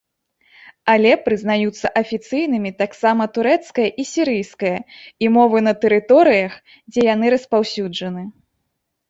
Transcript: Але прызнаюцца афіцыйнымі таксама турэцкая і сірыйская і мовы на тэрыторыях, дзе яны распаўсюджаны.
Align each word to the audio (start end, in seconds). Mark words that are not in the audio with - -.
Але 0.93 1.09
прызнаюцца 1.25 1.91
афіцыйнымі 2.01 2.71
таксама 2.79 3.27
турэцкая 3.35 3.85
і 4.05 4.07
сірыйская 4.13 4.73
і 5.27 5.31
мовы 5.37 5.57
на 5.67 5.73
тэрыторыях, 5.85 6.53
дзе 6.95 7.01
яны 7.13 7.25
распаўсюджаны. 7.37 8.23